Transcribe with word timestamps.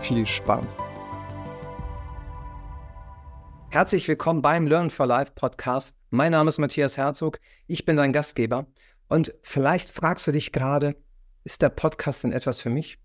viel 0.00 0.26
Spaß. 0.26 0.76
Herzlich 3.68 4.08
willkommen 4.08 4.42
beim 4.42 4.66
Learn 4.66 4.90
for 4.90 5.06
Life 5.06 5.32
Podcast. 5.34 5.94
Mein 6.10 6.32
Name 6.32 6.48
ist 6.48 6.58
Matthias 6.58 6.96
Herzog. 6.96 7.38
Ich 7.66 7.84
bin 7.84 7.96
dein 7.96 8.12
Gastgeber. 8.12 8.66
Und 9.08 9.34
vielleicht 9.42 9.90
fragst 9.90 10.26
du 10.26 10.32
dich 10.32 10.52
gerade, 10.52 10.96
ist 11.44 11.62
der 11.62 11.68
Podcast 11.68 12.24
denn 12.24 12.32
etwas 12.32 12.60
für 12.60 12.70
mich? 12.70 12.98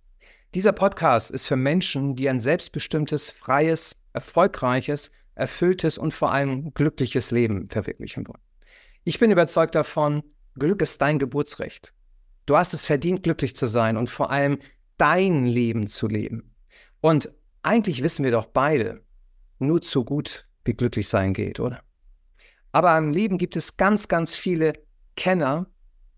Dieser 0.55 0.71
Podcast 0.71 1.31
ist 1.31 1.45
für 1.45 1.57
Menschen, 1.57 2.15
die 2.15 2.29
ein 2.29 2.39
selbstbestimmtes, 2.39 3.29
freies, 3.29 4.01
erfolgreiches, 4.13 5.11
erfülltes 5.35 5.97
und 5.97 6.13
vor 6.13 6.31
allem 6.31 6.73
glückliches 6.73 7.31
Leben 7.31 7.67
verwirklichen 7.67 8.25
wollen. 8.27 8.41
Ich 9.03 9.19
bin 9.19 9.31
überzeugt 9.31 9.75
davon, 9.75 10.23
Glück 10.57 10.81
ist 10.81 11.01
dein 11.01 11.19
Geburtsrecht. 11.19 11.93
Du 12.45 12.55
hast 12.55 12.73
es 12.73 12.85
verdient, 12.85 13.23
glücklich 13.23 13.55
zu 13.55 13.65
sein 13.67 13.97
und 13.97 14.09
vor 14.09 14.31
allem 14.31 14.59
dein 14.97 15.45
Leben 15.45 15.87
zu 15.87 16.07
leben. 16.07 16.54
Und 17.05 17.31
eigentlich 17.61 18.01
wissen 18.01 18.25
wir 18.25 18.31
doch 18.31 18.47
beide 18.47 19.03
nur 19.59 19.79
zu 19.83 20.03
gut, 20.03 20.47
wie 20.63 20.73
glücklich 20.73 21.07
sein 21.07 21.35
geht, 21.35 21.59
oder? 21.59 21.83
Aber 22.71 22.97
im 22.97 23.11
Leben 23.11 23.37
gibt 23.37 23.55
es 23.55 23.77
ganz, 23.77 24.07
ganz 24.07 24.35
viele 24.35 24.73
Kenner, 25.15 25.67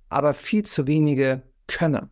aber 0.07 0.33
viel 0.33 0.63
zu 0.63 0.87
wenige 0.87 1.43
Könner. 1.67 2.09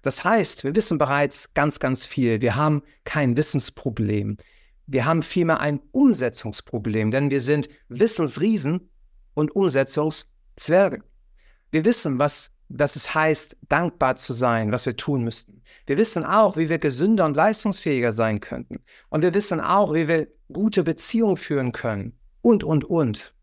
Das 0.00 0.24
heißt, 0.24 0.64
wir 0.64 0.74
wissen 0.74 0.96
bereits 0.96 1.52
ganz, 1.52 1.80
ganz 1.80 2.06
viel. 2.06 2.40
Wir 2.40 2.56
haben 2.56 2.82
kein 3.04 3.36
Wissensproblem. 3.36 4.38
Wir 4.86 5.04
haben 5.04 5.20
vielmehr 5.20 5.60
ein 5.60 5.80
Umsetzungsproblem, 5.92 7.10
denn 7.10 7.28
wir 7.28 7.40
sind 7.40 7.68
Wissensriesen 7.88 8.88
und 9.34 9.54
Umsetzungszwerge. 9.54 11.04
Wir 11.72 11.84
wissen, 11.84 12.18
was 12.18 12.53
dass 12.76 12.96
es 12.96 13.14
heißt, 13.14 13.56
dankbar 13.68 14.16
zu 14.16 14.32
sein, 14.32 14.72
was 14.72 14.86
wir 14.86 14.96
tun 14.96 15.22
müssten. 15.22 15.62
Wir 15.86 15.96
wissen 15.96 16.24
auch, 16.24 16.56
wie 16.56 16.68
wir 16.68 16.78
gesünder 16.78 17.24
und 17.24 17.36
leistungsfähiger 17.36 18.12
sein 18.12 18.40
könnten. 18.40 18.82
Und 19.10 19.22
wir 19.22 19.34
wissen 19.34 19.60
auch, 19.60 19.94
wie 19.94 20.08
wir 20.08 20.28
gute 20.52 20.82
Beziehungen 20.82 21.36
führen 21.36 21.72
können. 21.72 22.18
Und, 22.42 22.64
und, 22.64 22.84
und. 22.84 23.34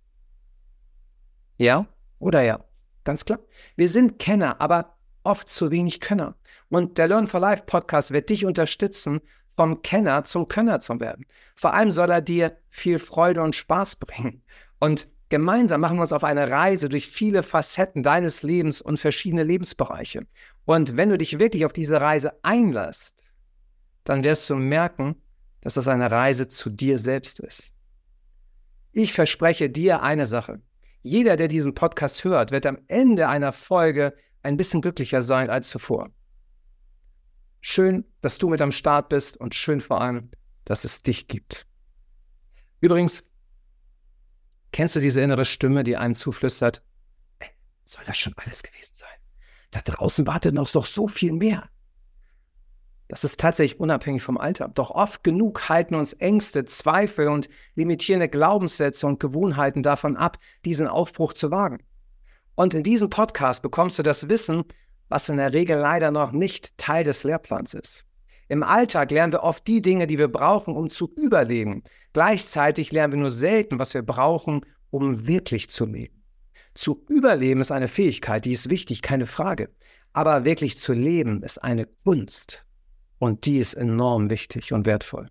Ja 1.57 1.87
oder 2.19 2.41
ja? 2.41 2.63
Ganz 3.03 3.25
klar. 3.25 3.39
Wir 3.75 3.89
sind 3.89 4.19
Kenner, 4.19 4.61
aber 4.61 4.97
oft 5.23 5.49
zu 5.49 5.71
wenig 5.71 5.99
Könner. 5.99 6.35
Und 6.69 6.97
der 6.97 7.07
Learn 7.07 7.27
for 7.27 7.39
Life 7.39 7.63
Podcast 7.65 8.11
wird 8.11 8.29
dich 8.29 8.45
unterstützen, 8.45 9.21
vom 9.55 9.81
Kenner 9.81 10.23
zum 10.23 10.47
Könner 10.47 10.79
zu 10.79 10.99
werden. 10.99 11.25
Vor 11.55 11.73
allem 11.73 11.91
soll 11.91 12.09
er 12.09 12.21
dir 12.21 12.57
viel 12.69 12.99
Freude 12.99 13.41
und 13.41 13.55
Spaß 13.55 13.97
bringen. 13.97 14.43
Und 14.79 15.07
Gemeinsam 15.31 15.79
machen 15.79 15.95
wir 15.95 16.01
uns 16.01 16.11
auf 16.11 16.25
eine 16.25 16.51
Reise 16.51 16.89
durch 16.89 17.07
viele 17.07 17.41
Facetten 17.41 18.03
deines 18.03 18.43
Lebens 18.43 18.81
und 18.81 18.99
verschiedene 18.99 19.43
Lebensbereiche. 19.43 20.27
Und 20.65 20.97
wenn 20.97 21.09
du 21.09 21.17
dich 21.17 21.39
wirklich 21.39 21.65
auf 21.65 21.71
diese 21.71 22.01
Reise 22.01 22.33
einlässt, 22.43 23.31
dann 24.03 24.25
wirst 24.25 24.49
du 24.49 24.55
merken, 24.55 25.15
dass 25.61 25.75
das 25.75 25.87
eine 25.87 26.11
Reise 26.11 26.49
zu 26.49 26.69
dir 26.69 26.99
selbst 26.99 27.39
ist. 27.39 27.71
Ich 28.91 29.13
verspreche 29.13 29.69
dir 29.69 30.03
eine 30.03 30.25
Sache. 30.25 30.61
Jeder, 31.01 31.37
der 31.37 31.47
diesen 31.47 31.75
Podcast 31.75 32.25
hört, 32.25 32.51
wird 32.51 32.65
am 32.65 32.79
Ende 32.89 33.29
einer 33.29 33.53
Folge 33.53 34.13
ein 34.43 34.57
bisschen 34.57 34.81
glücklicher 34.81 35.21
sein 35.21 35.49
als 35.49 35.69
zuvor. 35.69 36.09
Schön, 37.61 38.03
dass 38.19 38.37
du 38.37 38.49
mit 38.49 38.59
am 38.59 38.73
Start 38.73 39.07
bist 39.07 39.37
und 39.37 39.55
schön 39.55 39.79
vor 39.79 40.01
allem, 40.01 40.29
dass 40.65 40.83
es 40.83 41.03
dich 41.03 41.29
gibt. 41.29 41.65
Übrigens, 42.81 43.30
Kennst 44.71 44.95
du 44.95 44.99
diese 44.99 45.21
innere 45.21 45.45
Stimme, 45.45 45.83
die 45.83 45.97
einem 45.97 46.15
zuflüstert, 46.15 46.81
soll 47.85 48.03
das 48.05 48.17
schon 48.17 48.33
alles 48.37 48.63
gewesen 48.63 48.95
sein? 48.95 49.09
Da 49.71 49.81
draußen 49.81 50.25
wartet 50.27 50.53
noch 50.53 50.69
doch 50.69 50.85
so 50.85 51.07
viel 51.07 51.33
mehr. 51.33 51.69
Das 53.09 53.25
ist 53.25 53.41
tatsächlich 53.41 53.81
unabhängig 53.81 54.21
vom 54.21 54.37
Alter. 54.37 54.69
Doch 54.69 54.91
oft 54.91 55.25
genug 55.25 55.67
halten 55.67 55.95
uns 55.95 56.13
Ängste, 56.13 56.63
Zweifel 56.63 57.27
und 57.27 57.49
limitierende 57.75 58.29
Glaubenssätze 58.29 59.05
und 59.05 59.19
Gewohnheiten 59.19 59.83
davon 59.83 60.15
ab, 60.15 60.37
diesen 60.63 60.87
Aufbruch 60.87 61.33
zu 61.33 61.51
wagen. 61.51 61.83
Und 62.55 62.73
in 62.73 62.83
diesem 62.83 63.09
Podcast 63.09 63.61
bekommst 63.61 63.99
du 63.99 64.03
das 64.03 64.29
Wissen, 64.29 64.63
was 65.09 65.27
in 65.27 65.35
der 65.35 65.51
Regel 65.51 65.77
leider 65.77 66.11
noch 66.11 66.31
nicht 66.31 66.77
Teil 66.77 67.03
des 67.03 67.25
Lehrplans 67.25 67.73
ist. 67.73 68.05
Im 68.51 68.63
Alltag 68.63 69.11
lernen 69.11 69.31
wir 69.31 69.43
oft 69.43 69.65
die 69.65 69.81
Dinge, 69.81 70.07
die 70.07 70.17
wir 70.17 70.27
brauchen, 70.27 70.75
um 70.75 70.89
zu 70.89 71.09
überleben. 71.15 71.83
Gleichzeitig 72.11 72.91
lernen 72.91 73.13
wir 73.13 73.19
nur 73.21 73.31
selten, 73.31 73.79
was 73.79 73.93
wir 73.93 74.01
brauchen, 74.01 74.65
um 74.89 75.25
wirklich 75.25 75.69
zu 75.69 75.85
leben. 75.85 76.21
Zu 76.73 77.05
überleben 77.07 77.61
ist 77.61 77.71
eine 77.71 77.87
Fähigkeit, 77.87 78.43
die 78.43 78.51
ist 78.51 78.69
wichtig, 78.69 79.01
keine 79.01 79.25
Frage. 79.25 79.69
Aber 80.11 80.43
wirklich 80.43 80.77
zu 80.77 80.91
leben 80.91 81.43
ist 81.43 81.59
eine 81.59 81.85
Kunst. 82.03 82.65
Und 83.19 83.45
die 83.45 83.57
ist 83.57 83.73
enorm 83.73 84.29
wichtig 84.29 84.73
und 84.73 84.85
wertvoll. 84.85 85.29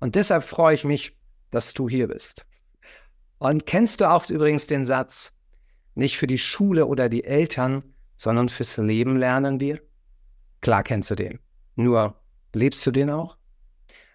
Und 0.00 0.16
deshalb 0.16 0.42
freue 0.42 0.74
ich 0.74 0.82
mich, 0.82 1.16
dass 1.52 1.72
du 1.72 1.88
hier 1.88 2.08
bist. 2.08 2.46
Und 3.38 3.64
kennst 3.64 4.00
du 4.00 4.10
auch 4.10 4.28
übrigens 4.28 4.66
den 4.66 4.84
Satz, 4.84 5.32
nicht 5.94 6.18
für 6.18 6.26
die 6.26 6.38
Schule 6.38 6.86
oder 6.86 7.08
die 7.08 7.22
Eltern, 7.22 7.84
sondern 8.16 8.48
fürs 8.48 8.76
Leben 8.78 9.16
lernen 9.18 9.60
wir? 9.60 9.80
Klar 10.62 10.82
kennst 10.82 11.12
du 11.12 11.14
den. 11.14 11.38
Nur 11.76 12.20
Lebst 12.54 12.86
du 12.86 12.90
den 12.90 13.10
auch? 13.10 13.36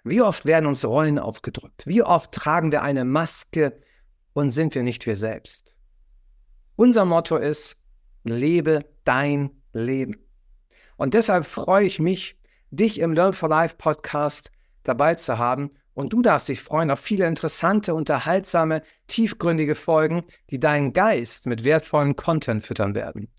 Wie 0.04 0.22
oft 0.22 0.46
werden 0.46 0.66
uns 0.66 0.86
Rollen 0.86 1.20
aufgedrückt? 1.20 1.86
Wie 1.86 2.02
oft 2.04 2.32
tragen 2.32 2.72
wir 2.72 2.82
eine 2.82 3.04
Maske 3.04 3.82
und 4.34 4.50
sind 4.50 4.74
wir 4.76 4.84
nicht 4.84 5.06
wir 5.06 5.16
selbst? 5.16 5.76
Unser 6.78 7.04
Motto 7.04 7.36
ist, 7.36 7.76
lebe 8.24 8.86
dein 9.04 9.52
Leben. 9.74 10.26
Und 10.96 11.14
deshalb 11.14 11.46
freue 11.46 11.86
ich 11.86 12.00
mich, 12.00 12.40
dich 12.72 13.00
im 13.00 13.14
Learn 13.14 13.34
for 13.34 13.50
Life 13.50 13.76
Podcast 13.78 14.52
dabei 14.84 15.16
zu 15.16 15.38
haben. 15.38 15.72
Und 15.94 16.14
du 16.14 16.22
darfst 16.22 16.48
dich 16.48 16.62
freuen 16.62 16.92
auf 16.92 17.00
viele 17.00 17.28
interessante, 17.28 17.94
unterhaltsame, 17.94 18.84
tiefgründige 19.08 19.76
Folgen, 19.76 20.24
die 20.50 20.60
deinen 20.60 20.94
Geist 20.94 21.46
mit 21.46 21.66
wertvollem 21.66 22.16
Content 22.16 22.64
füttern 22.64 22.96
werden. 22.96 23.30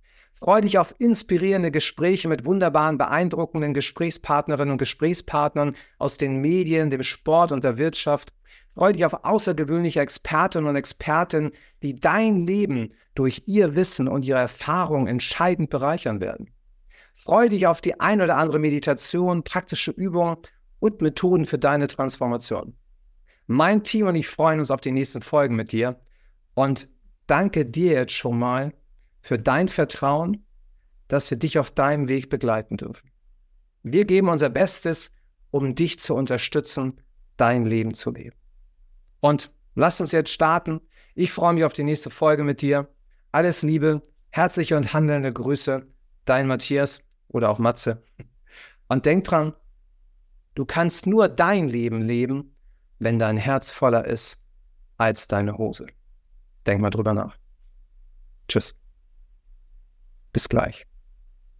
Freue 0.42 0.62
dich 0.62 0.78
auf 0.78 0.94
inspirierende 0.98 1.70
Gespräche 1.70 2.26
mit 2.26 2.46
wunderbaren, 2.46 2.96
beeindruckenden 2.96 3.74
Gesprächspartnerinnen 3.74 4.72
und 4.72 4.78
Gesprächspartnern 4.78 5.76
aus 5.98 6.16
den 6.16 6.40
Medien, 6.40 6.88
dem 6.88 7.02
Sport 7.02 7.52
und 7.52 7.62
der 7.62 7.76
Wirtschaft. 7.76 8.32
Freue 8.74 8.94
dich 8.94 9.04
auf 9.04 9.24
außergewöhnliche 9.24 10.00
Expertinnen 10.00 10.66
und 10.66 10.76
Experten, 10.76 11.52
die 11.82 12.00
dein 12.00 12.46
Leben 12.46 12.94
durch 13.14 13.42
ihr 13.44 13.74
Wissen 13.74 14.08
und 14.08 14.24
ihre 14.24 14.38
Erfahrung 14.38 15.08
entscheidend 15.08 15.68
bereichern 15.68 16.22
werden. 16.22 16.48
Freue 17.14 17.50
dich 17.50 17.66
auf 17.66 17.82
die 17.82 18.00
ein 18.00 18.22
oder 18.22 18.38
andere 18.38 18.58
Meditation, 18.58 19.42
praktische 19.42 19.90
Übungen 19.90 20.38
und 20.78 21.02
Methoden 21.02 21.44
für 21.44 21.58
deine 21.58 21.86
Transformation. 21.86 22.74
Mein 23.46 23.82
Team 23.82 24.06
und 24.06 24.14
ich 24.14 24.28
freuen 24.28 24.60
uns 24.60 24.70
auf 24.70 24.80
die 24.80 24.92
nächsten 24.92 25.20
Folgen 25.20 25.54
mit 25.54 25.72
dir 25.72 26.00
und 26.54 26.88
danke 27.26 27.66
dir 27.66 27.92
jetzt 27.92 28.14
schon 28.14 28.38
mal 28.38 28.72
für 29.22 29.38
dein 29.38 29.68
Vertrauen, 29.68 30.44
dass 31.08 31.30
wir 31.30 31.38
dich 31.38 31.58
auf 31.58 31.70
deinem 31.70 32.08
Weg 32.08 32.30
begleiten 32.30 32.76
dürfen. 32.76 33.10
Wir 33.82 34.04
geben 34.04 34.28
unser 34.28 34.50
Bestes, 34.50 35.12
um 35.50 35.74
dich 35.74 35.98
zu 35.98 36.14
unterstützen, 36.14 37.00
dein 37.36 37.64
Leben 37.64 37.94
zu 37.94 38.10
leben. 38.10 38.36
Und 39.20 39.50
lass 39.74 40.00
uns 40.00 40.12
jetzt 40.12 40.30
starten. 40.30 40.80
Ich 41.14 41.32
freue 41.32 41.54
mich 41.54 41.64
auf 41.64 41.72
die 41.72 41.84
nächste 41.84 42.10
Folge 42.10 42.44
mit 42.44 42.62
dir. 42.62 42.88
Alles 43.32 43.62
Liebe, 43.62 44.02
herzliche 44.30 44.76
und 44.76 44.92
handelnde 44.92 45.32
Grüße, 45.32 45.86
dein 46.24 46.46
Matthias 46.46 47.02
oder 47.28 47.50
auch 47.50 47.58
Matze. 47.58 48.02
Und 48.88 49.06
denk 49.06 49.24
dran, 49.24 49.54
du 50.54 50.64
kannst 50.64 51.06
nur 51.06 51.28
dein 51.28 51.68
Leben 51.68 52.02
leben, 52.02 52.54
wenn 52.98 53.18
dein 53.18 53.36
Herz 53.36 53.70
voller 53.70 54.06
ist 54.06 54.38
als 54.96 55.26
deine 55.26 55.56
Hose. 55.56 55.86
Denk 56.66 56.80
mal 56.80 56.90
drüber 56.90 57.14
nach. 57.14 57.36
Tschüss. 58.48 58.79
Bis 60.32 60.48
gleich. 60.48 60.86